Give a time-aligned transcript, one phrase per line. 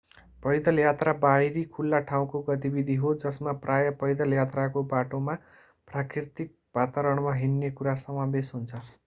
[0.43, 5.37] पैदल यात्रा बाहिरी खुल्ला ठाउँको गतिविधि हो जसमा प्राय पैदल यात्राको बाटोमा
[5.87, 8.83] प्राकृतिक वातावरणमा हिँड्ने कुरा समावेश हुन्छ